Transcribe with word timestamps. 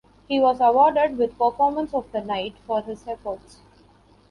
He 0.27 0.39
was 0.39 0.59
awarded 0.59 1.15
with 1.19 1.37
"Performance 1.37 1.93
of 1.93 2.11
the 2.11 2.21
Night" 2.21 2.55
for 2.65 2.81
his 2.81 3.07
efforts. 3.07 3.59